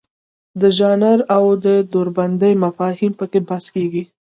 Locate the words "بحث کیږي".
3.49-4.03